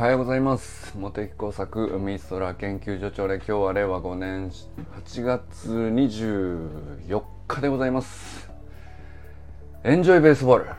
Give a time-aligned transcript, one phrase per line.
[0.00, 0.96] はようございます。
[0.96, 8.48] 茂木工作海空研究所長で今日は令和5年8月24日でございます。
[9.84, 10.70] エンジョイベースボール。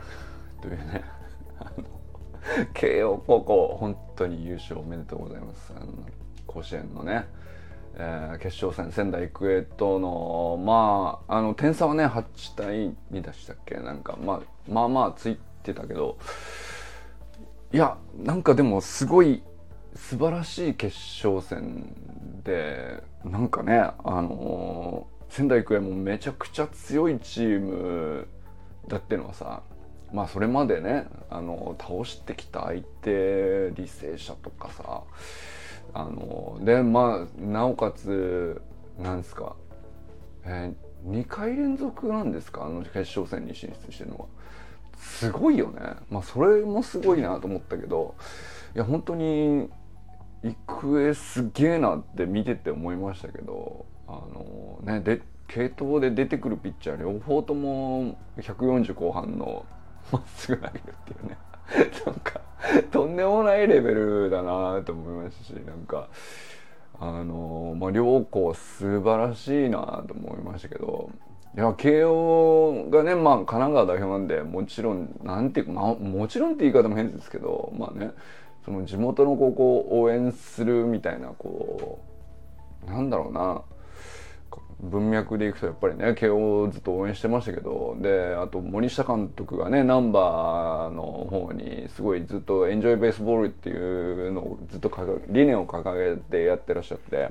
[0.60, 1.04] というね
[2.74, 5.72] 慶応高校本当に優勝おめでとうございます。
[5.76, 5.92] あの
[6.48, 7.24] 甲子園のね、
[7.94, 12.24] えー、決勝戦仙台育英とのまああの点差はね8
[12.56, 13.76] 対2でしたっけ？
[13.76, 16.18] なんか、まあ、まあまあついてたけど
[17.72, 19.42] いやなんかでもすごい
[19.94, 20.94] 素晴らしい決
[21.26, 21.94] 勝戦
[22.44, 28.28] でなんかねあのー、仙台育英もめちゃくちゃ強いチーム
[28.88, 29.62] だってのはさ
[30.12, 33.10] まあそれまでねあの倒してきた相手
[33.72, 35.02] 履正社とかさ
[35.94, 38.60] あのでまあなおかつ
[38.98, 39.56] なんですか、
[40.44, 42.66] えー、2回連続なんですか？
[42.66, 44.26] あの決勝戦に進出してるのは。
[44.96, 45.80] すごいよね。
[46.10, 48.14] まあそれもすごいなと思ったけど
[48.74, 49.70] いや本当に
[50.42, 59.66] 育英すげえなって見てて思いましたけどあのねで系統で出てくるピッチャー両方とも140後半の
[60.10, 61.36] まっすぐ投げるっていうね。
[62.04, 62.40] なんか
[62.90, 66.08] とんでもないレベルだなと思いましたしなんか
[66.98, 71.10] あのまあ両校素晴らしいなと思いましたけど
[71.54, 78.12] いや慶応がねまあ神奈川代表なんでもちろんなんていうか、まあ、もちろんって言い方も変ですけどまあね
[78.64, 82.00] その地元の高校を応援するみたいなこ
[82.86, 83.62] うなんだろうな
[84.80, 94.90] 文脈でいくとやっぱりね慶応をずっと応援してましたけどであと森下監督がねナンバーの方にすごいずっとエンジョイベースボールっていうのをずっと
[95.28, 97.30] 理念を掲げてやってらっしゃって。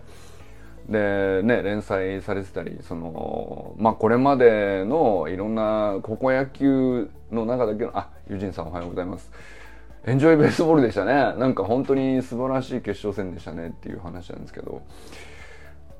[0.91, 9.31] でね連載されてたりそのまあこれまでのいろんな高校野球の中だけのあユジンさんおはようございます。
[10.03, 11.13] エンジョイベースボールでしたね。
[11.13, 14.81] なんか本当に素晴らしい決勝戦でしたねっていう話なんですけど。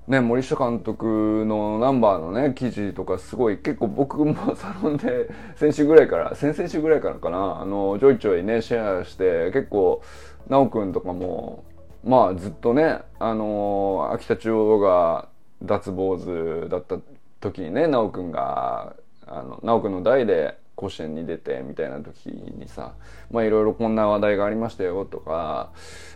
[0.07, 10.01] ね森下監督のナンバーのね記事とかすごい結構僕もサロンで先週ぐらいから先々週ぐらいからかなあのちょいちょいねシェアして結構
[10.49, 11.63] 奈くんとかも
[12.03, 15.27] まあずっとねあのー、秋田中央が
[15.63, 16.97] 脱坊主だった
[17.39, 18.95] 時にね修くんが
[19.27, 22.93] あの修くんの代で甲子園に出てみたいな時にさ
[23.29, 25.71] まあいろいろこんな話題がありましたよとか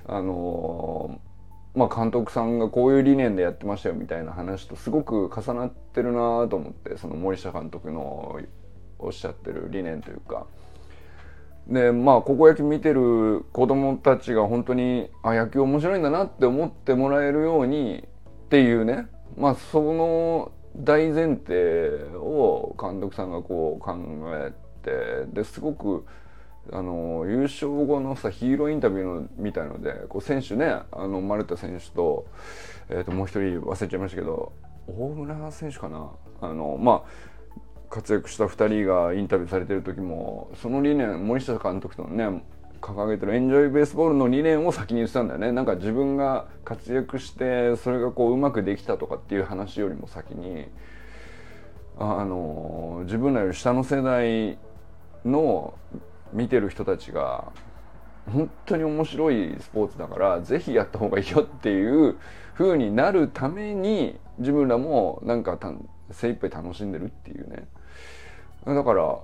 [0.08, 8.40] あのー、まあ監督さんがこういう理念でやってましたよみたいな話とすごく重なってるなと思ってその森下監督の
[8.98, 10.48] おっしゃってる理念というか。
[11.68, 18.08] でまあ高校野球見てる子供たちが本当にあ野球面白いんだなって思ってもらえるように
[18.46, 19.08] っていうね。
[19.38, 23.96] まあその大前提を監督さんがこう考
[24.36, 26.06] えてですごく
[26.72, 32.28] あの優勝後のさヒーローインタビューのみたいのでこう選手ねあの丸田選手と,、
[32.90, 34.54] えー、ともう一人忘れちゃいましたけど
[34.88, 36.12] 大村選手かな。
[36.42, 37.35] あのまあ
[37.96, 42.44] 活躍した2人がインタビューされてる時もその理念森下監督とね
[42.82, 45.54] 掲げてるエンジョイベースボールの理念を先に言ってたんだよね。
[45.54, 50.66] なんか自分が活躍してそれがこううまくできたとかっていう話よりも先に
[51.98, 54.58] あの自分らより下の世代
[55.24, 55.74] の
[56.34, 57.54] 見てる人たちが
[58.30, 62.18] 本当に面白いスポーツだからぜひやった方がいいよっていう
[62.56, 65.58] 風になるために自分らもなんか
[66.12, 67.70] 精一杯楽しんでるっていうね。
[68.66, 69.20] だから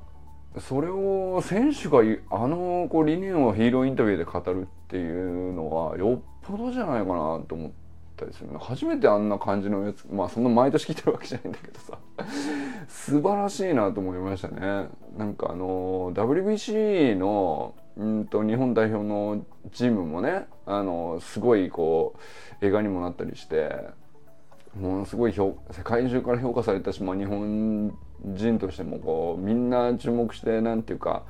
[0.60, 7.72] それを選手があのこう理念をヒーローインタビューで語るっていうのはよっぽどじゃないかなと思っ
[8.18, 11.98] たりする初めてあんな感じのやつまあそんな毎年来てるわけじゃないんだけどさ。
[12.88, 14.90] 素晴らしいなと思いましたね。
[15.18, 22.16] なんかあの WBC のうんと日本代表のチームもねあのすごいこ
[22.62, 23.76] う映画にもなったりして
[24.76, 31.24] ものすごい世界中から評価されたし、まあ、日本人としてもこうみんな注目してなんていうか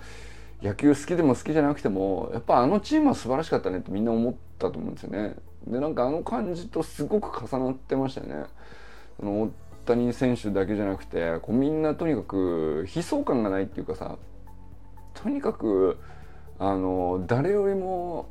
[0.62, 5.36] 野球好きでも好きじゃなくてもやっぱあのチームは素晴らしかったねってみんな思ったと思うんですよね。
[5.66, 8.46] でなんかあの感じとすごく重なってましたよね。
[9.20, 9.52] その大
[9.86, 14.18] 谷選手だけじゃなくてこうみんなとにかく悲壮感がないっていうかさ
[15.16, 15.98] とにかく
[16.60, 18.30] あの誰よりも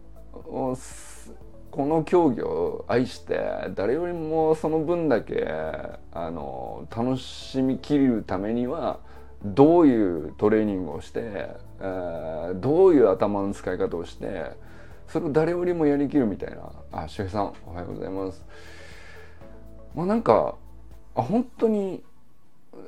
[1.70, 3.38] この競技を愛して
[3.75, 5.46] 誰よりもその分だけ
[6.12, 8.99] あの楽しみきるためには
[9.44, 11.20] どういうトレーニングをして、
[11.81, 14.52] えー、どういう頭の使い方をして
[15.08, 16.70] それを誰よりもやりきるみたいな。
[16.93, 18.44] あ周平さんおはようございます。
[19.94, 20.56] まあなんか
[21.14, 22.02] あ本当に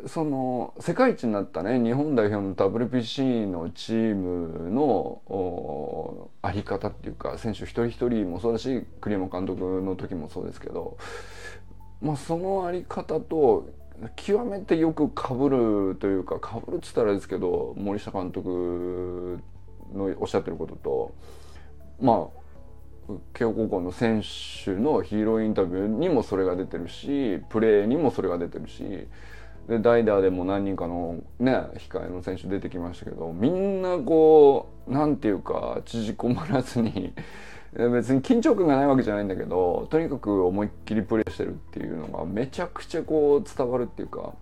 [0.07, 10.97] その世界一になったね日本代表の WPC のチームのあり方っていうか選手一人一人もそうだし栗山監督の時もそうですけど、
[12.01, 13.69] まあ、そのあり方と
[14.17, 19.39] 極めてよくかぶるというかかぶるっつったらですけど森下監督
[19.95, 21.15] のおっしゃってることと
[22.01, 22.43] まあ
[23.35, 24.23] 慶応高校の選
[24.65, 29.07] 手のヒーローインタビューにもそれが出てるしプレーにもそれが出てるし
[29.69, 37.13] で代打でも何人かのね控えの選手出てきましたけどみんなこうなんていうか縮こまらずに
[37.73, 44.35] 別に緊張感がないわけじゃないんだけどとにかく思いっきりプレーしてるっていうのがめちゃくちゃこう伝わるっていうか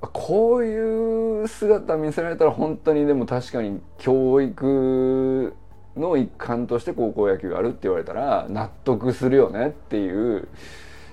[0.00, 5.54] こういう姿見せられたら本当にでも確かに教育
[5.96, 10.48] の一環として高校野球があるって言われたら納得するよねっていう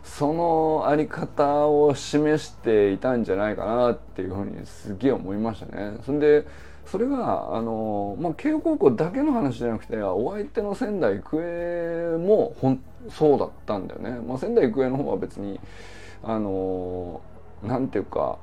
[0.05, 5.97] そのあり方を示していたんじゃないかなっていうふうにすげえ思いましたね。
[6.05, 6.45] そんで
[6.85, 12.79] それがあの、まあ、慶応高校だけの話じゃなくてお相手の仙台育英もほん
[13.09, 14.11] そうだったんだよね。
[14.19, 15.59] まあ、仙台育英の方は別に
[16.23, 17.21] あの
[17.63, 18.37] なんていうか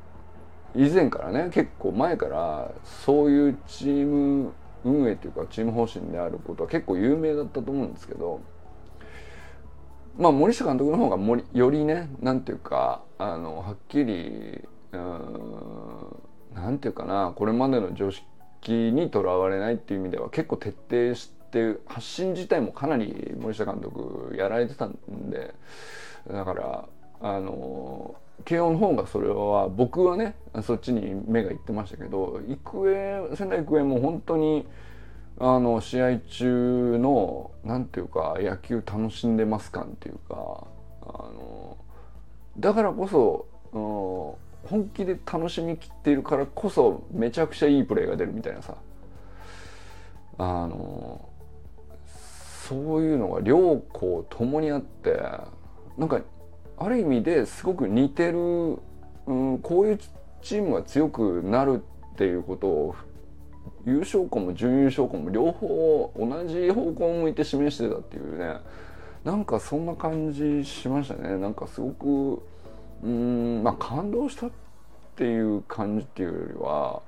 [0.75, 4.53] 以前からね結構前からそういうチーム
[4.85, 8.41] 運営っていうかチーム方針であることは結構有名だったと思うんですけど
[10.19, 14.63] まあ森下監督の方がよりねなんていうかあのはっきり
[14.93, 18.23] なんていうかなこれまでの常識
[18.71, 24.99] にとらわれないっていう意味では結構徹底して発信自体もかなり森下監督やられてたん
[25.31, 25.55] で
[26.31, 26.85] だから
[27.21, 28.15] あの
[28.45, 34.67] 慶応の方がそれは僕はねそっちに目がいってましたけど育英仙台育英も本当に
[35.45, 40.69] あの試合中のなんていうか野球楽しんでます感っていうか
[41.03, 41.77] あの
[42.61, 48.77] だからこそうん本気で楽しみきっているからこそめちゃくちゃいいプレーが出るみたいなさ。
[50.39, 51.29] あの
[52.69, 55.21] そういうのが両校ともにあって
[55.99, 56.21] なんか
[56.79, 58.79] ある意味ですごく似てる、
[59.27, 59.99] うん、こういう
[60.41, 61.83] チームが強くなる
[62.15, 62.95] っていうことを
[63.85, 68.57] 優勝校も準優勝校も両方同じ方向を向いて示してたっていうね。
[69.25, 71.37] なんかそんな感じしましたね。
[71.39, 72.43] なんかすごく
[73.03, 74.51] うんまあ感動したっ
[75.17, 77.03] ていう感じっていうよりは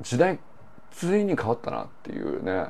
[0.00, 0.38] 時代
[0.90, 2.66] ついに変わったなっていうね。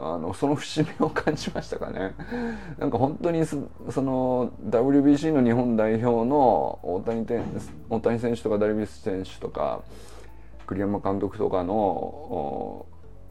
[0.00, 2.14] あのその節目を感じましたかね。
[2.78, 3.56] なんか本当にそ
[4.00, 7.26] の WBC の日本代表の大谷
[7.90, 9.82] 大谷選手とかダルビッシュ選手とか
[10.68, 12.84] 栗山監督とかの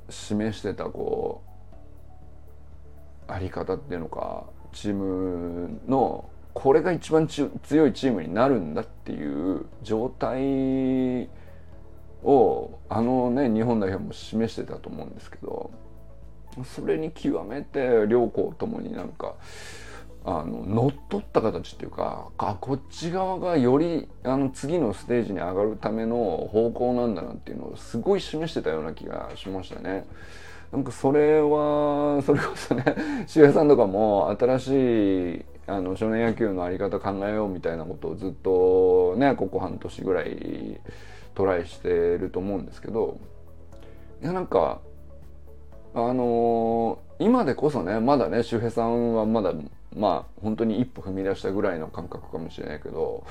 [0.10, 1.44] 示してたこ
[3.30, 7.48] うあり方っていうのかチームのこれが一番強
[7.88, 11.30] いチームになるんだっていう状態
[12.24, 15.70] をあのね日本代表も示してたと思うんですけど
[16.64, 19.36] それに極めて両校ともになんか
[20.30, 30.06] あの乗っ取った形っていうかあこっち側がよりあの次のステージに上がるための方向なんだなっていうのをすごい示してたような気がしましたね。
[30.70, 32.84] なんかそれは それこそね
[33.26, 40.82] 周平さんとかも新しいあの少年野球の在り方考えようみたいなことをずっとねここ半年ぐらい
[41.36, 43.18] トライしてると思うんですけど
[44.22, 44.82] いやなんか
[45.94, 49.54] あのー、今でこそねまだね周平さんはまだ
[49.98, 53.26] まあ本当に一歩踏み出したぐらいの感覚かもしれないけど、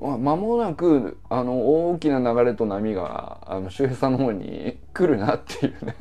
[0.00, 5.94] まあ、間もなくあの大きな流れと波があの周平さんの方に来るなっていうね。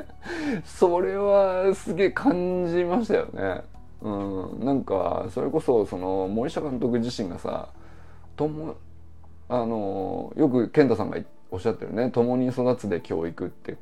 [0.64, 3.64] それはすげえ感じましたよね。
[4.02, 4.10] う
[4.62, 7.70] ん、なんかそれこそその森下監督自身がさ
[8.38, 8.78] とも
[9.50, 11.18] あのよく健太さんが
[11.52, 13.76] おっしゃってるね「共に育つで教育」って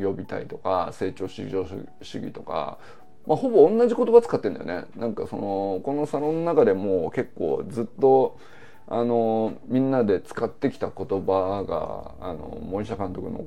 [0.00, 1.66] 呼びたいとか成長至上
[2.02, 2.78] 主義とか
[3.26, 4.84] まあ、ほぼ同じ言葉使ってんだよね。
[4.96, 8.38] なんかそのこのサロンの中でも結構ずっと
[8.86, 13.46] あのみんなで使ってきた言葉があの森下監督の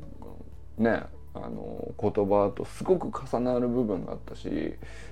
[0.78, 1.04] ね
[1.36, 4.50] あの言葉とすごく重なる部分があったし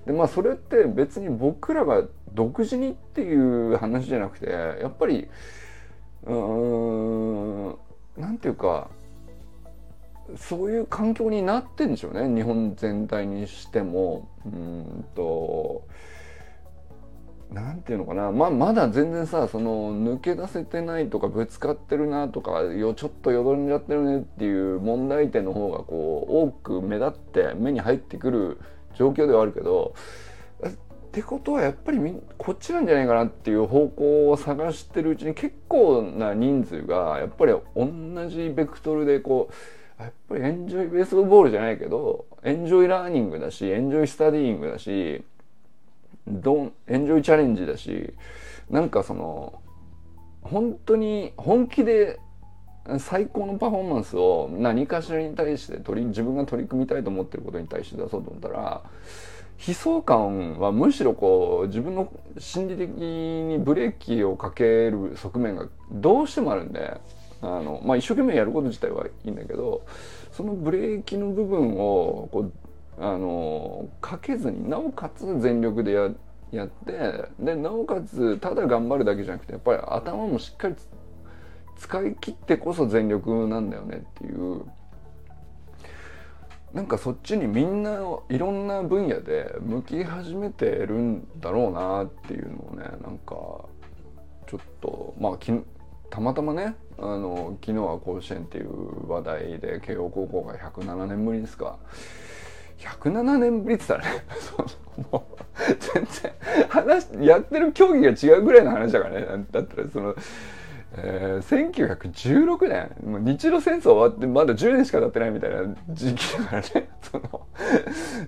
[0.06, 2.04] でまあそれって別に僕らが
[2.34, 5.28] 独自にっていう話じゃなくてやっぱり
[6.26, 7.78] うーん
[8.18, 8.90] なんていうか
[10.38, 14.28] そういう環境になってんでしょうね日本全体にしても。
[14.46, 15.88] うんと
[17.52, 18.32] なんていうのかな。
[18.32, 28.60] ままだ全然さその抜け出せてないとかぶつかってるなとかよちょっとよどんじゃってるねっていう問題点の方がこう多く目立って目に入ってくる
[28.96, 29.94] 状況ではあるけど
[30.66, 30.72] っ
[31.12, 32.00] てことはやっぱり
[32.38, 39.54] こっちなんじゃないかなっていう方向を探してるうちに結構な人数がやっぱり同じベクトルでこう
[40.00, 45.24] やっぱりエンジョイベースボールじゃないけどエンジョイラーニングだしエンジョイスタディーングだし
[46.28, 48.14] ドンエンジョイチャレンジだし
[48.70, 49.62] なんかその
[50.42, 52.20] 本当に本気で
[53.00, 58.84] 最高のパフォーマンスを何かしらに対して取り自分が取り組みたいと思ってることに対して出そうと思ったら
[59.68, 67.00] 悲壮感はむしろこう自分の心理的にブレーキをかける側面がどうしてもあるんで
[67.42, 69.86] あの、まあ、一生懸命やること自体はいいんだけど
[70.32, 72.52] そのブレーキの部分をこ
[73.00, 76.10] うあのかけずになおかつ全力でや
[76.52, 80.76] やってでなおかつただ頑張るだけじゃなくてやっぱり頭もしっかり
[81.78, 84.64] 使い切ってこそ全力なんだよねっていう。
[86.74, 93.34] なんかそっちにみんないろんな分野で向き始めてるんだろうなっていうのをねなんか
[94.46, 95.54] ちょっとまあき
[96.10, 101.78] たまたまねあの昨日は甲子園っていう話題で慶応高校が107年ぶりですか。
[102.80, 104.24] 107年ぶりって言ったらね
[105.12, 105.44] もう
[105.94, 106.34] 全然
[106.70, 110.16] 話やってる競技が違うぐらいの話だからねだったらその
[110.98, 113.12] えー、1916年？
[113.12, 116.90] もう日露戦争終わってまだ10年しか経ってないみたいな時期だからね。
[117.02, 117.48] その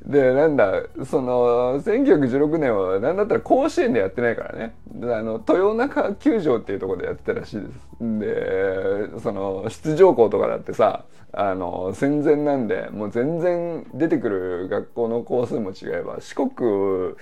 [0.06, 4.76] でなんだその1916年は何だったら甲子園でやってないからね。
[5.04, 7.88] あの豊中球場っていうところでやってたらしいです。
[8.00, 17.16] でその出場校とかだってさあの戦前なんでもう全然出てくる学校の校数も違えば四国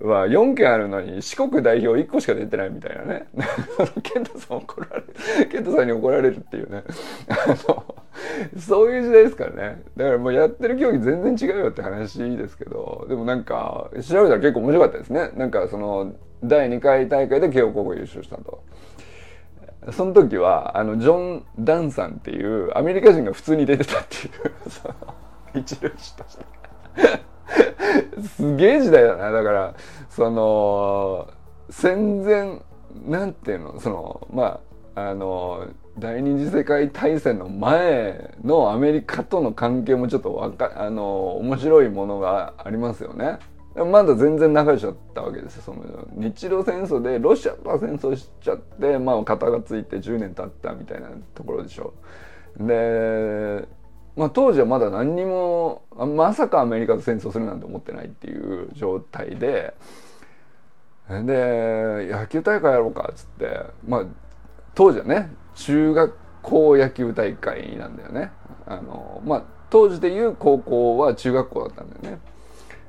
[0.00, 3.28] は4件あるのに四国代表1個しか出てないみたいなね。
[4.02, 5.48] ケントさん怒られる。
[5.50, 6.82] ケントさんに怒られるっていうね。
[8.58, 9.82] そういう時代ですからね。
[9.96, 15.30] だからもうやってる競技全然違うよって話ですけどでもなんか調べたら結構面白かったですね。
[15.34, 18.62] なんかその第2回大会で慶応高校優勝したと。
[19.92, 24.30] その時はあのジョン・ダンさんっていうアメリカ人が普通に出てたってい
[25.58, 25.60] う。
[25.60, 26.44] 一塁手として
[28.36, 29.30] すげえ時代だな。
[29.30, 29.74] だから、
[30.08, 31.28] その、
[31.70, 32.60] 戦前、
[33.06, 34.60] なんていうの、その、ま
[34.94, 35.66] あ、あの、
[35.98, 43.38] 第二次世界大戦の前のアメリカとの関係もちょっとわか、あの、面白いものがありますよね。
[43.76, 45.62] まだ全然仲良しだったわけですよ。
[45.62, 45.82] その
[46.12, 51.92] 日露戦争でロシアとは戦争しちゃって、まあ、肩がついて10年経ったみたいなところでしょ。
[52.56, 53.66] で、
[54.16, 59.74] まあ、当時はまだ何にもまさかアメリカと戦争するなんて思ってないっていう状態で
[61.08, 64.04] で野球大会やろうかっつってまあ
[64.74, 68.30] 当時はね中学校野球大会なんだよね。
[68.66, 72.18] あのまあ当時でいう高校は中学校だったんだよ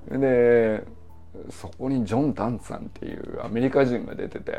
[0.10, 0.20] ね。
[0.20, 0.84] で
[1.50, 4.54] そこにジョン・ダンさんっていうアメリカ人が出てて。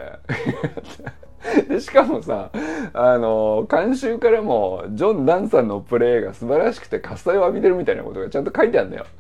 [1.69, 2.51] でしかもさ
[2.93, 9.07] あの監修からもジョン・ダンさんのプレーが素晴らしくて喝采を浴びてるみたいなことがちゃんと書いてあるんだよ。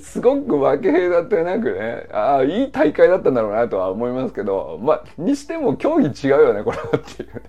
[0.00, 7.42] すごく負けへだってなくねああいい大会だったんだろうなとは思いますけどまあにしても競技違うよねこれはっていうね。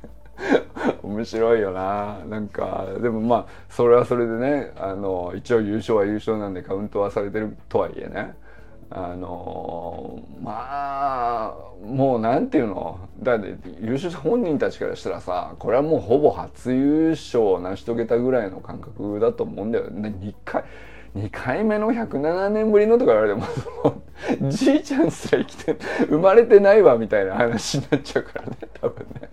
[1.04, 8.36] 面白いよななんかでもまあそれはそれでねあの一応優勝は優勝なんでカウントはされてるとはいえね
[8.92, 11.56] あのまあ
[11.86, 13.00] もうなんていうの？
[13.22, 20.14] だって優勝者本人たちからしたらさこれはもうほぼ初優勝を成し遂げたぐらいの感覚だと思うんだよね。
[20.20, 20.64] 2回
[21.16, 23.48] 2回目の107年ぶりのとか言われても
[24.50, 29.30] じいちゃんすら生きて生まれてないわみたいな話になっちゃうからね多分ね。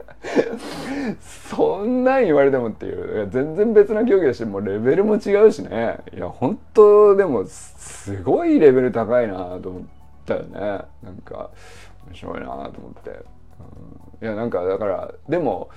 [1.21, 3.29] そんなん言われてもっていう。
[3.31, 5.99] 全然別な競技だしもうレベルも違うしね。
[6.15, 9.83] いや本当でもすごいレベル高いなと思っ
[10.25, 10.61] たよね。
[11.03, 11.51] なんか
[12.07, 12.69] 面白いなと思
[12.99, 15.71] って、うん、いやなんかだからでも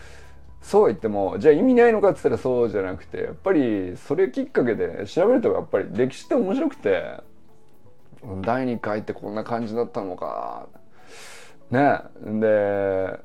[0.62, 7.14] そう言ってもじゃあ意味ないのかっつったらそうじゃなくてやっぱりそれきっかけで調べるとやっぱり歴史って面白くて
[8.42, 10.68] 第2回ってこんな感じだったのか
[11.72, 12.02] ね。
[12.40, 13.20] で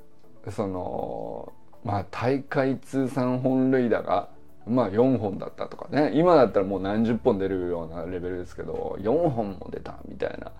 [0.50, 1.52] その
[1.84, 4.28] まあ大会通算本塁打が
[4.66, 6.12] まあ4本だったとかね。
[6.14, 10.52] 今だったらもう何十本出るようなレベルですけど4本も出たみたいな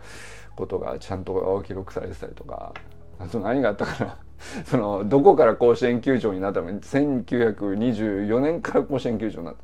[0.56, 2.74] ことがちゃんと記録されてたりとか
[3.18, 4.18] あと何があったかな。
[4.66, 9.60] そのどこから甲子園球場になったの？1924年から甲子園球場になった。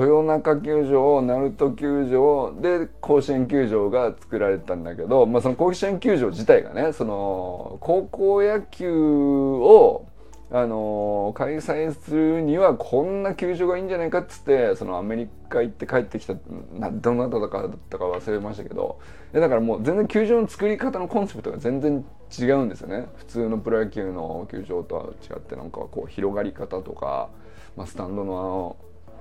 [0.00, 10.06] 豊中球場鳴門球場で甲子園球場が作られたんだけど、まあ、その甲子園球場自体がねその高校野球を
[10.52, 16.34] あの開催するにはこんな球場がいいんじゃないかっつってそのアメリカ行って帰ってきた
[16.72, 19.00] などなただかだったか忘れましたけど。
[19.32, 22.04] だからもう全然球場の作り方のコンセプトが全然
[22.36, 27.28] 違うんですよね普通のプロ野球の球場とは違ってなんかこう広がり方とか、
[27.76, 28.76] まあ、スタンドの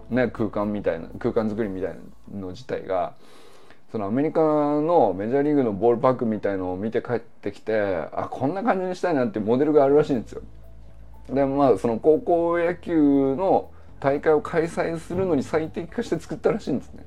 [0.09, 1.95] あの、ね、空間みたいな空間作りみたい
[2.31, 3.13] なの自体が
[3.91, 10.41] そのアメリカのメジャーリーグのボールパックみたいのを見て帰ってきてあこんな感じにしたいなっていうモデルがあるらしいんですよ。
[11.29, 17.05] でまあその高校野球の大会を開催するのに最適化して作ったらしいんですね。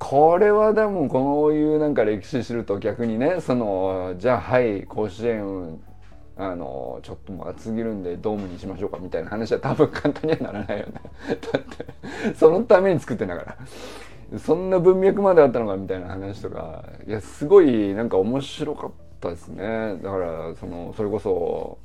[0.00, 5.78] これはでもこういうなんか歴史知ると逆にねそのじゃあはい甲子園
[6.38, 10.92] あのちょっともう暑すぎるんでドームにしましょうかみたいな話は多分簡単にはならないよね。
[11.52, 14.38] だってそのために作ってんだから。
[14.38, 16.84] そんな文脈まであったのかみたいな話とか。
[17.06, 18.90] いやすごいなんか面白かっ
[19.20, 19.98] たですね。
[20.02, 21.78] だからそのそれこそ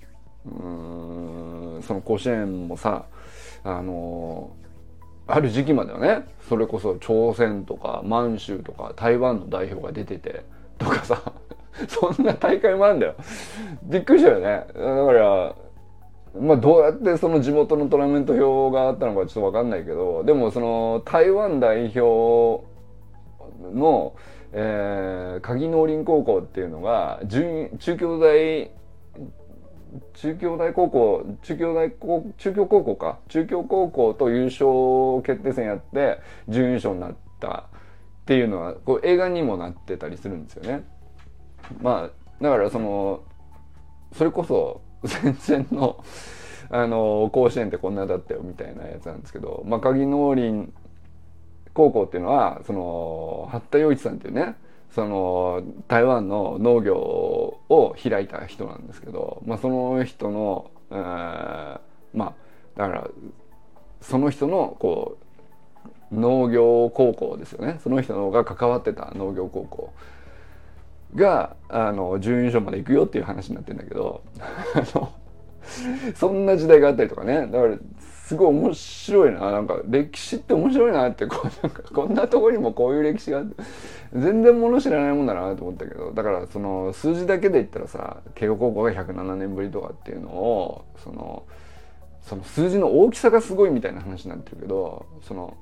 [0.45, 3.05] うんその甲子園もさ
[3.63, 4.51] あの
[5.27, 10.43] ある時期まではねそれこそ朝鮮とか満州とか台湾の代表が出てて
[10.77, 11.33] とかさ
[11.87, 13.15] そんな大会もあるんだよ。
[13.83, 14.65] びっくりしたよね。
[14.73, 15.55] だから
[16.39, 22.65] まあどうやってその地元のトーナメント表があったのかちょっと分かんないけどでもその台湾代表
[23.73, 24.15] の、
[24.51, 28.71] えー、鍵農林高校っていうのが中京大
[30.13, 40.83] 中京大高校中京大高中京高校か中京高校と優勝決定戦やって準優勝になったっていうのはこう映画にもなってたりするんですよね。
[41.81, 43.23] まあだからその
[44.13, 46.03] それこそ 戦前の
[46.69, 50.69] あの甲子園ってこんなだったよみたいなやつなんですけど、まあ、鍵農林
[51.73, 54.55] 高校っていうのはその八田洋一さんっていうね
[54.95, 61.79] その台湾の農業を開いた人なんですけど、まあ、その人の、えー、
[62.13, 62.33] まあ
[62.77, 63.07] だから
[63.99, 65.17] その人のこ
[66.11, 67.79] う農業高校ですよね。
[67.83, 69.93] その人のが関わってた農業高校
[71.13, 74.21] があの準優勝まで行くよっていう話になってるんだけど
[76.15, 77.47] そんな時代があったりとかね。
[77.47, 77.77] だから
[78.25, 79.51] すごい面白いな。
[79.51, 83.55] なんか歴史って面白いなってこうなんかこんなとこにもこういう歴史があって
[84.13, 86.11] 全然物知らないもんだなと思ったけど。
[86.11, 91.43] だからその数字だけで言ったらさ慶応高校が107年ぶりとかっていうのをその
[92.23, 95.55] その数字の大きさがすごいみたいな話になってるけどその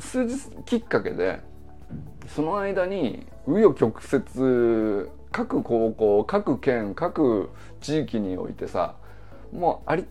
[0.00, 1.38] 数字きっかけで
[2.26, 7.50] その間に紆余曲折各高校各県各
[7.80, 8.96] 地域においてさ
[9.52, 10.04] もうあり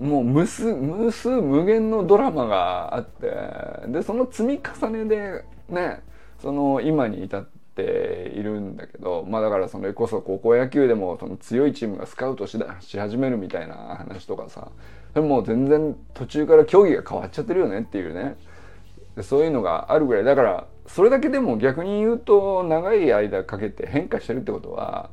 [0.00, 3.30] もう無数無数無限のドラマがあって
[3.88, 6.02] でその積み重ねでね
[6.40, 14.68] その今に至っているんだけどまあだからそれこそ高校野球でもその強いチームがスカウトしし始めるみたいな話とかさ
[15.14, 18.36] でもう全然途中から競技が変わっちゃってるよねっていうね。
[19.22, 20.24] そういうのがあるぐらい。
[20.24, 25.10] だからそれだけでも逆に言うと長い間かけて変化してるってことは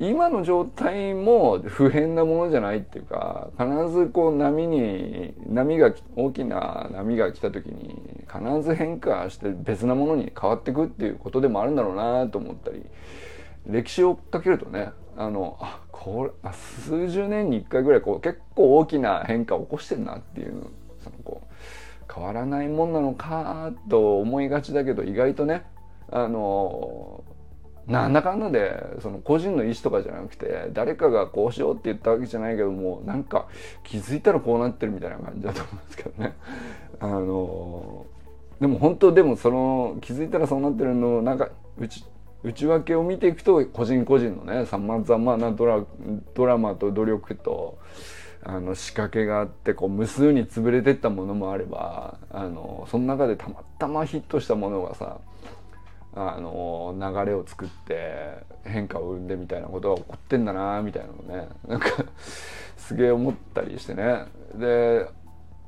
[0.00, 7.96] 今の状態も不変なものじゃないっていうか必ずこう波に波が大きな波が来た時に
[8.32, 12.84] 必ず変化して別なものに変わっていくっていうことでもあるんだろうなと思ったり
[13.66, 20.66] 歴史を追っかけるとねあのあこれあ数十年に1回ぐらいこう結構大きな変化を起こしてんなっていう
[21.02, 25.64] そのこう変わらないもんなのかと思いがちだけど意外とね
[26.12, 27.24] あの
[27.88, 33.48] なんだかんだでその個人の意思とかじゃなくて誰かがこうしようって言ったわけじゃないけどもなんか
[33.82, 36.34] 気づいたらこうなってるみたいな感じだと思うんですけどね。
[37.00, 38.06] あの
[38.60, 41.48] でも本当でもその気づいたらそうなってるのなんか
[41.78, 42.04] 内
[42.44, 45.82] 内訳を見ていくと個人個人のねさまざまなドラ
[46.34, 47.78] ドラマと努力と
[48.42, 55.18] あの仕掛けがあってこう無数に潰れてったものもあればあのその中でたまたまヒットしたものがさ
[56.14, 61.88] あの流れを作って変化を生んでみたいなことが起こってんだなみたいなのねなんか
[62.76, 64.26] すげえ思ったりしてね。
[64.54, 65.06] で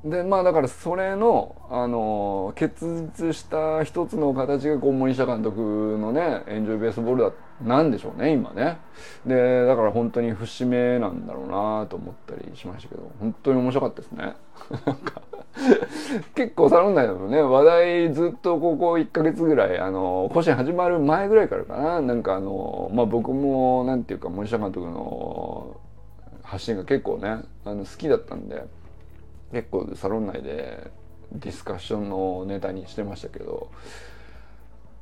[0.03, 8.77] でまあだからそれのあの結実した一つの形がこう森下監督のねエンジョイベースボールだったなんでしょうね今ね。
[9.25, 14.35] でだから本当に節目なんだろうなと思ったりしましたけど本当に面白かったですね。
[16.33, 22.01] 結構サロン内だとね話題ずっとここ1ヶ月ぐらいあの甲子園始まる前ぐらいからかな。
[22.01, 25.77] なんかあのまあ僕もなんていうか森下監督の
[26.43, 28.65] 発信が結構ねあの好きだったんで
[29.51, 30.91] 結構サロン内で
[31.33, 33.69] ディスカッションのネタにしてましたけど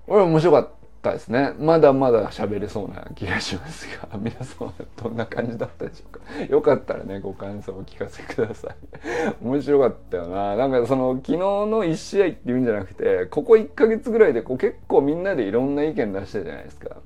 [0.08, 1.53] 俺面白かっったですね。
[1.59, 4.09] まだまだ喋れそうな気がしますが。
[4.19, 6.19] 皆さんはどんな感じだったでしょうか。
[6.49, 8.75] よかったらねご感想をお聞かせください。
[9.43, 10.55] 面白かったよな。
[10.55, 16.97] なんかその昨日の1試合っていうんじゃなくてここ1ヶ月ぐらいでこう結構みんなでいろんな意見出してるじゃないですか。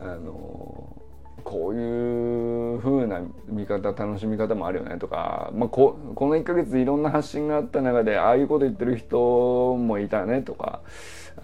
[0.00, 0.96] あの
[1.44, 10.80] こういう風な見方楽しみ方もあるよねとか、まあ、ここの1ヶ月いろんな発信があった中でああいうこと言ってる人もいたねとか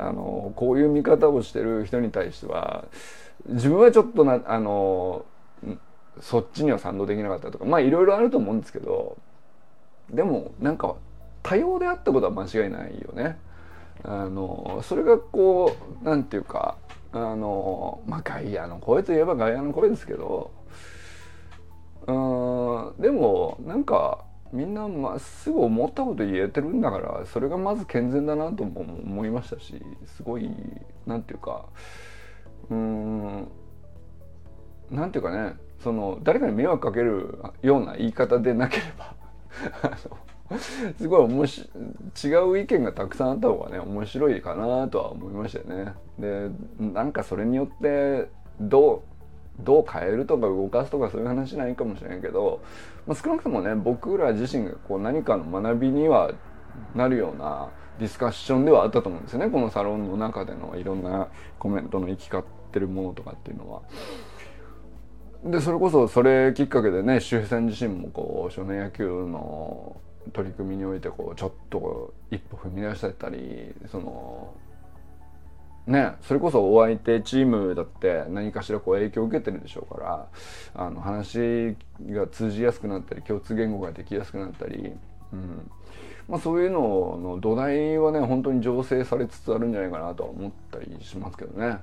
[0.01, 2.85] あのこういう見方をしてる人に対しては
[3.47, 5.25] 自分はちょっとなあの
[6.21, 9.17] そっちには賛同できなかったとかまあいろいろあると思うんですけど
[10.11, 10.97] でもなんか
[11.43, 13.39] 多様であったことは間違いないよね。
[14.03, 16.77] あのそれがこうなんていうか
[17.13, 20.51] あのまあ外野の声といえば外野の声ですけど
[22.07, 30.51] うんでもなんかみんなまっすぐ思ったこと言えてるんだからそれがまず健全だなとも思いましたしすごい
[31.07, 31.67] なんていうか
[32.69, 33.49] うん
[34.91, 39.15] なんていうかねその誰かに迷惑かけるような言い方でなければ
[40.99, 41.69] すごい面白
[42.25, 45.95] 違う意見がたくさんあった方がね面白いかなとは思いましたよね。
[46.19, 48.29] でなんかそれによって
[48.61, 49.10] どう
[49.64, 52.61] どう変えるとか動かすとかそういう話ないかもしれないけど、
[53.07, 56.33] まあ、少なくともね僕ら自身がこう何かの学びには
[56.94, 63.83] なるようなディスカッションではあったと思うんですよねこのサロンの中でのいろんなコメントの行き交ってるものとかっていうのは。
[65.44, 69.96] でそれこそそれきっかけでね周平さん自身もこう少年野球の
[70.35, 74.55] 取り組みにおいてこうちょっと一歩踏み出したりその
[75.90, 80.29] ねそれこそお相手チームだって何かしらこう影響を受けてるでしょうから
[80.74, 81.76] あの話
[82.09, 84.92] が通じやすくなったり共通言語ができやすくなったり、
[85.33, 85.70] うん
[86.29, 91.81] まあ、そういうのの土台はね本当に醸成されつつあるんじゃないかなとは思ったりしますけどね。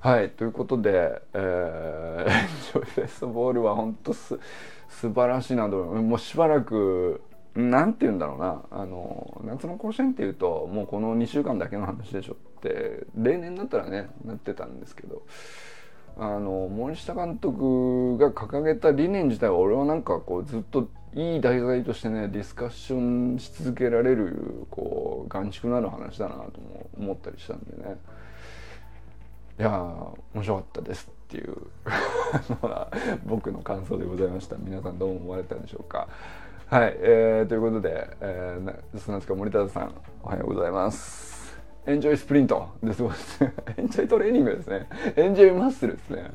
[0.00, 2.26] はいということで、えー、
[2.72, 4.36] ジョイフェストボールは本当す
[4.88, 7.20] 素晴らしいなともうしばらく
[7.54, 8.62] なんて言うんだろうな。
[8.70, 15.22] あの夏の甲子園っていうともうこの2週間だけの話でしょって例年だったらねなってたんですけど
[16.18, 27.96] あの森下監督が掲げた理念自体は俺はなんかこうずっといい題材としてねディスカッションし続けられるこう眼蓄のある話だなとも思ったりしたんでね。
[29.58, 29.70] いや
[30.34, 31.56] 面白かったですっていう
[33.26, 34.56] 僕の感想でございました。
[34.56, 36.08] 皆さんどう思われたでしょうか。
[36.72, 41.60] はい、えー、ということで、えー、砂塚森田さんおはようございます。
[41.86, 43.02] エンジョイスプリントです。
[43.04, 43.52] ごいですね。
[43.76, 44.88] エンジョイトレーニングですね。
[45.14, 46.30] エンジョイマッスルですね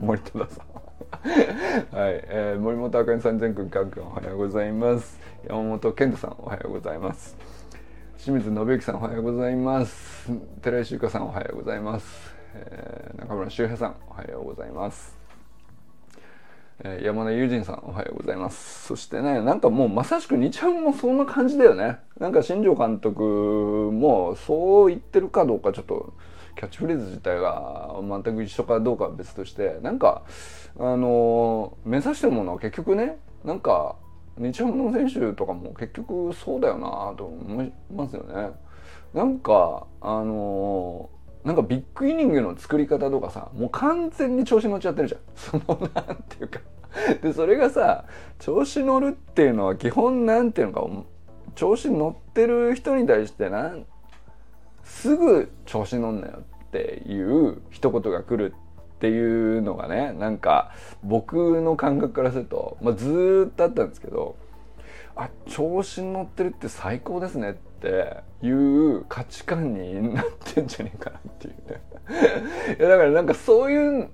[0.00, 1.96] 森田さん。
[1.96, 5.18] はい、えー、森本あかりさん全国各君おはようございます。
[5.48, 7.36] 山本健太さんおはようございます。
[8.16, 10.30] 清水信之さんおはようございます。
[10.62, 15.19] 寺井修香さんおはようございます、えー、中村修平さんおはようございます。
[16.82, 26.14] え山田友人さんおはようございますそしてねなんかもうまさしく2ちゃんもそんな感じだよねなんか新庄監督もそう言ってるかどうかちょっと
[26.56, 30.22] キャッチフレーズ自体が全く一緒かどうかは別としてなんか
[30.78, 33.96] あの目指してるものは結局ねなんか
[34.38, 38.50] 日ハムの選手とかも結局そうだよなと思いますよね。
[39.12, 41.10] なんかあの
[41.44, 45.20] なんかビッグイニングの作り方とかさもう完全に調子乗っちゃってるじゃん。
[45.34, 46.60] そのなんていうか。
[47.22, 48.04] でそれがさ
[48.38, 51.04] 調子乗るっていうのは基本なんていうのか
[51.54, 53.86] 調子乗ってる人に対してなん
[54.82, 58.54] すぐ調子乗んなよっていう一言が来る
[58.96, 60.72] っていうのがねなんか
[61.02, 64.36] 僕の感覚からすると、まあ、ずっとあったんですけど
[65.16, 71.82] あ調子乗ってるって最高ですねっていう価値観になってんじゃねえかなっていうね
[72.78, 74.08] いやだからなんかそういう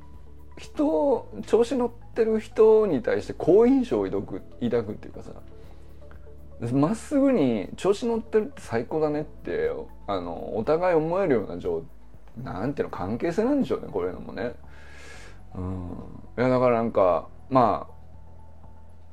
[0.58, 5.32] 人調子乗ってる人に対して好印象を抱く抱くっていうかさ
[6.72, 9.70] まっすぐに調子乗ってるって最高だねって
[10.06, 11.84] あのお互い思えるような状
[12.42, 14.52] なんていうの関係性なんでしょうねこういうのもね。
[15.54, 15.88] うん、
[16.38, 17.95] いやだからなんかまあ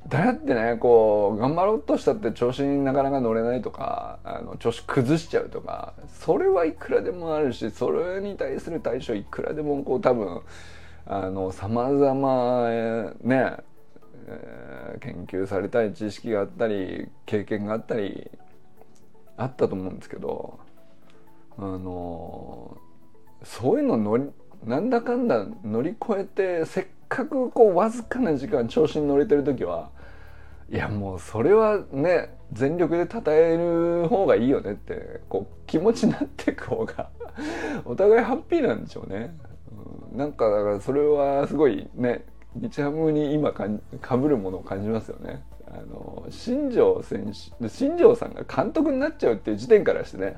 [0.08, 10.42] 誰ってねこう頑張ろうとしたって調子になかなか乗れないとかあの調子崩しちゃうとかそれはいくらでもあるしそれに対する対処いくらでもこう多分
[11.06, 13.56] あの様々ね、
[14.26, 18.30] えー、研究されたい知識があったり経験があったり
[19.36, 20.58] あったと思うんですけど
[21.56, 22.76] あの
[23.42, 24.30] そういうの乗り
[24.64, 29.90] なんだかんだ乗り越えてせっかくこうわずかな時間調子に乗れてる時は
[30.70, 37.10] いやもうそれはね全力で称える方がいいよねってこう気持ちになっていく方が
[37.84, 39.34] お互いハッピーなんでしょうね、
[40.12, 45.42] うん、なんかだからそれはすごいね日ハムに今かぶるものを感じますよね。
[45.66, 50.36] あの新庄選手新庄さんが監督になっちゃうっていう時点からしてね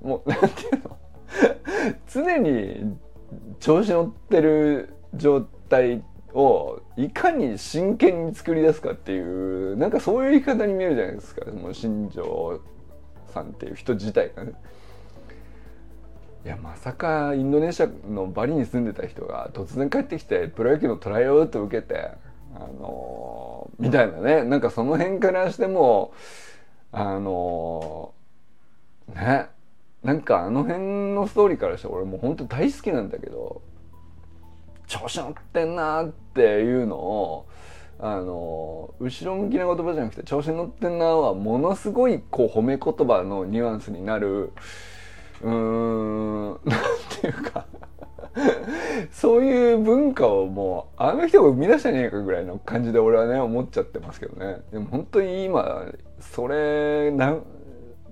[0.00, 0.98] もうなんていうの
[2.10, 2.96] 常に
[3.60, 5.57] 調子乗ってる状態
[6.34, 11.50] をいかに真剣に作り出すかっていうなんかそういう言い方に見えるじゃないですか。
[11.50, 12.60] もう新庄
[13.32, 14.52] さんっていう人自体がね。
[16.44, 22.10] いやまさかインドネシアのバリに住んでた人が突然帰ってきてプロ野球のトライアウト受けて
[22.54, 24.44] あのー、みたいなね。
[24.44, 26.12] なんかその辺からしても
[26.92, 29.46] あのー、ね。
[30.04, 33.62] なんかあの辺のストーリーからして俺もう本当大好きなんだけど。
[34.88, 37.46] 調子乗ってんなっていうのを
[38.00, 44.52] あの後ろ向きな言葉じゃなくて調子乗ってんなはものすごいこう褒め言葉のニュアンスになる
[45.42, 46.60] うーんなん
[47.20, 47.66] ていうか
[49.10, 54.58] そういう文化をもうあの人が生み出したんじゃないかぐらいの感じで俺はね思っちゃってますけどね。
[54.72, 55.86] でも本当に今
[56.20, 57.10] それ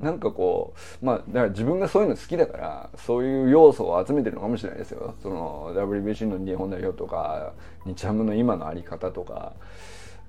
[0.00, 5.14] なんかこうまあだから自分がそういうの好きだからそういう要素を集めてるのかもしれないですよ。
[5.22, 7.52] その WBC の日本代表とか
[7.84, 9.54] 日ハムの今の在り方とか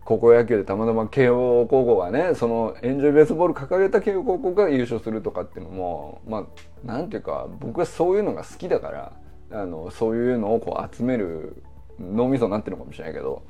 [0.08, 6.48] 高校野球でたまたま慶応高校がねそのエンジョイベースボール掲げた慶応高校が優勝するとかっていうのもま
[6.86, 9.12] あなんていうか僕はそういうのが好きだから
[9.52, 11.62] あのそういうのをこう集める
[12.00, 13.44] 脳みそになってるのかもしれないけど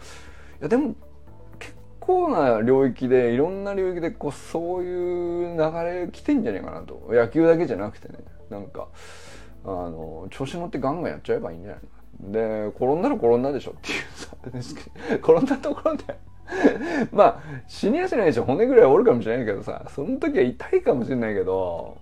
[0.59, 0.95] いやでも
[2.07, 7.09] 構な領域でいろんな領域でこうそういう流れ来てんじゃねえかなと。
[7.09, 8.19] 野球だけじゃなくてね。
[8.49, 8.87] なんか
[9.65, 11.81] あの調子乗ってガンガンやっちゃえばいいんじゃない
[12.23, 12.31] の。
[12.31, 14.35] で転んだら転んだでしょっていうさ
[15.21, 16.17] 転んだところで。
[17.11, 21.97] まあ死にやしないでしょ骨ぐらい折るかもしれないけどさその時は痛いかもしれないけど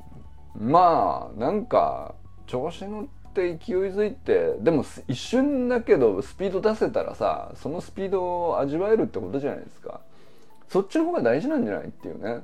[0.55, 2.13] まあなんか
[2.45, 9.99] 調子乗ってって勢いづいてでも一瞬だけどスピード出せたらさそのスピードを味わえるってことじゃないですか。
[10.69, 12.41] そっちの方が大事なんじゃないっていうね。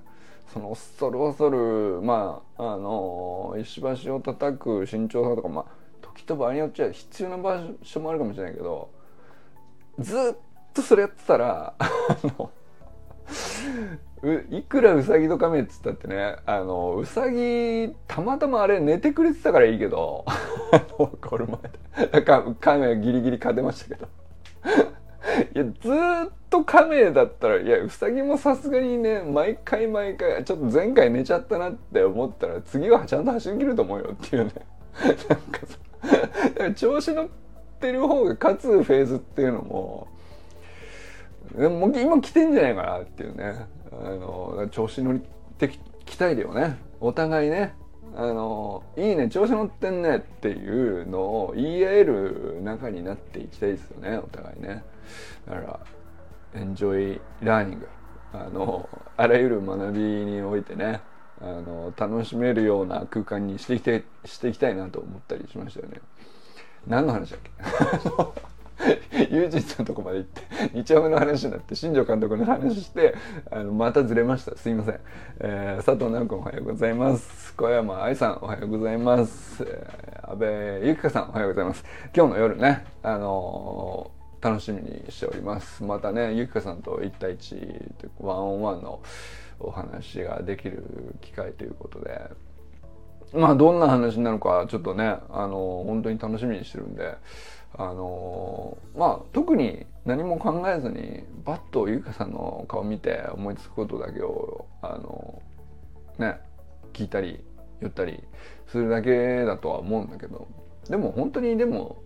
[0.54, 5.66] その恐る恐るまああの石橋を叩く慎重さとかまあ
[6.02, 8.90] 時と場合によっちゃ必要な場所もあるかもしれないけど
[10.00, 10.36] ずっ
[10.74, 11.90] とそれやってたらあ
[12.38, 12.52] の
[14.52, 20.26] いくらウサギとカメっつったってねあのウサギたまたまあれ寝てくれてたからいいけど
[20.98, 24.08] これ前かカメギリギリ勝てましたけど。
[25.54, 25.70] いやず
[26.30, 34.52] っとカメだったらいやウサギもさすがにね毎回毎回ちょっと前回寝ちゃったなって思ったら次はちゃんと走り切ると思うよっていうね。
[35.30, 37.28] なんかさ調子乗っ
[37.80, 40.08] てる方が勝つフェーズっていうのも
[41.56, 43.66] もう今来てんじゃないかなっていうね。
[43.92, 45.20] あの調子乗っ
[45.58, 45.70] て
[46.06, 46.78] きたいだよね。
[47.00, 47.76] お互いね。
[48.16, 49.30] あのいいね。
[49.30, 54.18] 調子乗ってんねっていうのを言い合える仲になっていきたいですよね。
[54.18, 54.84] お互いね。
[55.48, 55.80] だから
[56.54, 57.88] エンジョイラーニング
[58.34, 61.02] あのあらゆる学びにおいてね。
[61.44, 66.00] あの楽しめるような空間にしてきたいしていきたいなと思ったりしましたよね。
[66.86, 67.52] 何の話だっけ？
[69.30, 70.42] ユージさんのとこまで行って
[70.74, 73.16] 2丁目の話になって新庄監督の話して
[73.52, 74.56] あのまたずれました。
[74.58, 75.00] すいません、
[75.40, 77.54] えー、佐藤直子おはようございます。
[77.54, 81.84] 小山愛さんおはようございます、えー、安倍ゆきかさんおはようございます。
[82.16, 85.84] 今日の夜ねあのー、楽しみにしております。
[85.84, 87.90] またねゆきかさんと1対1
[88.20, 89.02] ワンオンワンの
[89.60, 90.84] お話ができる
[91.22, 92.52] 機会ということで。
[93.34, 97.16] まあどんな話なのかちょっとねあの本当に楽しみにしてるんで
[97.74, 105.42] あのまあ特に何も考えずにバッとゆかさんの顔見て思いつくことだけをあの
[106.18, 106.40] ね
[106.94, 107.44] 聞いたり
[107.80, 108.24] 言ったり
[108.68, 110.48] するだけだとは思うんだけど
[110.90, 112.04] でも本当にでも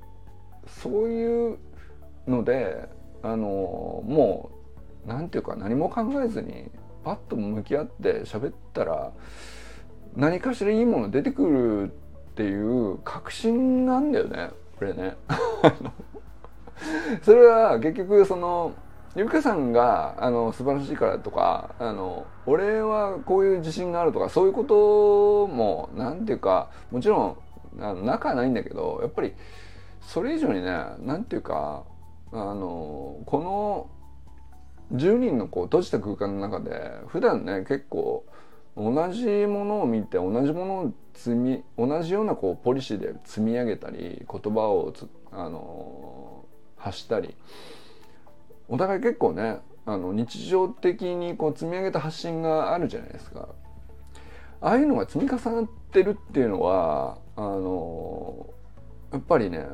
[0.68, 1.58] そういう
[2.28, 2.88] ので
[3.24, 4.52] あのも
[5.06, 6.70] う何て言うか何も考えずに
[7.04, 9.12] パッと向き合って喋ったら
[10.16, 11.94] 何かしらいいもの出てくる
[12.32, 14.50] っていう確信なんだよね。
[14.78, 15.16] これね。
[17.24, 18.74] それは結局その
[19.16, 27.38] ゆかさんがあの素晴らしいからとかあの俺はこういう自信があるとかそういうこともなんていうかもちろん
[27.80, 29.34] あの仲はないんだけどやっぱり
[30.02, 31.84] それ以上にねなんていうか
[32.34, 33.90] あのこ
[34.92, 38.26] の10人のこう閉じた空間の中で普段ね結構
[38.78, 44.94] 同じものを見て同じものを積み同じようなこうポリシーで積み上げたり言葉を
[45.32, 46.46] あの
[46.78, 47.36] 発したり。
[48.68, 53.50] お互い結構ねあの日常的にこう積み上げた発信があるじゃないですか。
[54.62, 58.50] ああいうのが積み重なってるっていうのはあの
[59.12, 59.68] やっぱりね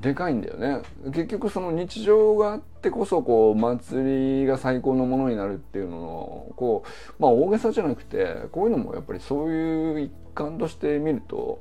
[0.00, 0.82] でかいんだよね。
[1.06, 11.60] 結局その日常があってこそこう祭りが最高のものになるっていうののこうまあ大げさじゃなくてこういうのもやっぱりそういう一環として見ると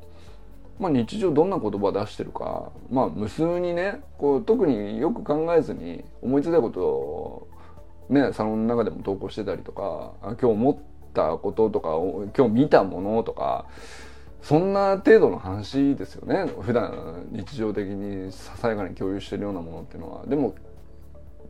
[0.80, 7.48] まあ、日常どんな言葉出してるか、まあ、無数にねこう特によく考えずに思いついたことを、
[8.10, 10.78] ね、サロンの中でも投稿してたりとか今日思っ
[11.13, 11.91] たこととか
[12.38, 13.67] 今日見たものとか
[14.46, 20.26] そんな程度の話ですよね普段日常的にささやかに共有してるようなものっていうのは。
[20.28, 20.54] でも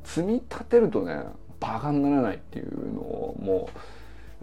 [0.05, 1.23] 積み立てるとね
[1.59, 3.67] バカにならないっていうのをもうやっ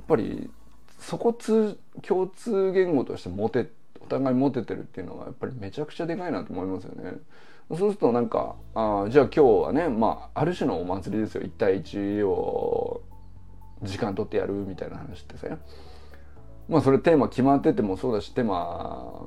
[0.06, 0.50] ぱり
[0.98, 3.70] そこ通共通言語として持て
[4.02, 7.12] お互い持ててるっていうのはやっぱりめちゃくちゃでかいなと思いますよね。
[7.70, 13.00] そうするとなんかあじゃあ今日はねまあある種のお祭りですよ1対1を
[13.82, 15.46] 時間取ってやるみたいな話ってさ
[16.68, 19.26] まあそれテーマ決まっててもそうだしテーマ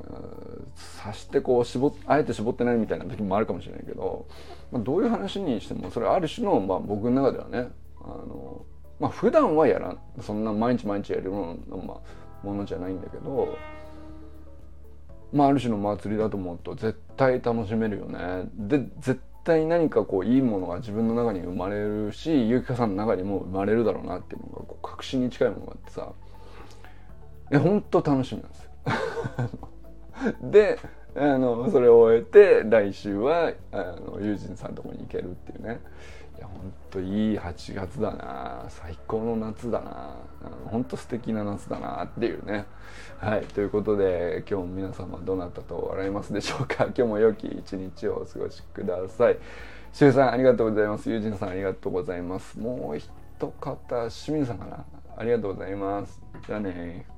[0.76, 4.28] さしてこう絞あえて絞ってないみたいな時もあるかもしれないけど、
[4.72, 7.70] まあ、どういう話にしてもそれある種の、まあ、僕の中ではね
[8.02, 8.66] あの
[9.00, 13.58] まあ普段はやらんそんな毎日毎日やるような、まあ、ものじゃないんだけど
[15.36, 18.50] まあ、ある種の祭りだと思うと絶対楽しめるよね。
[18.56, 26.14] で絶対何かこういいものが自分の中に生まれるしゆきかさんの中にも生まれるだろうなっていうのがこう確信に近いものがあってさ
[27.52, 28.72] え本当楽しみなんですよ。
[30.50, 30.80] で
[31.16, 35.80] あのそれを終えて来週はあの友人さんのとこに行けるっていうね。
[36.38, 38.66] いや本当いい8月だな。
[38.68, 40.16] 最高の夏だな。
[40.66, 42.66] 本当素敵な夏だなっていうね。
[43.20, 46.86] はいということで今日も皆様どなたと笑いますでしょうか。
[46.94, 49.38] 今日も良き一日をお過ごしください。
[49.94, 51.10] しゅうさんありがとうございます。
[51.10, 52.60] 友人さんありがとうございます。
[52.60, 53.48] もう一方
[54.10, 54.86] 清水さんかな。
[55.16, 56.22] ありがとうございます。
[56.46, 57.15] じゃあね